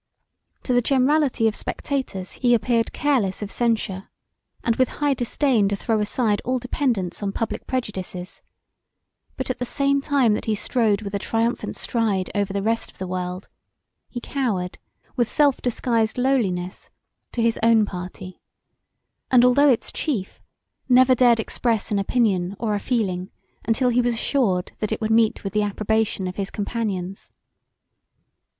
[0.63, 4.09] To the generality of spectators he appeared careless of censure,
[4.63, 8.41] and with high disdain to throw aside all dependance on public prejudices;
[9.37, 12.89] but at the same time that he strode with a triumphant stride over the rest
[12.89, 13.47] of the world,
[14.09, 14.79] he cowered,
[15.15, 16.89] with self disguised lowliness,
[17.31, 18.41] to his own party,
[19.29, 20.41] and although its [chi]ef
[20.89, 23.29] never dared express an opinion or a feeling
[23.65, 27.31] until he was assured that it would meet with the approbation of his companions.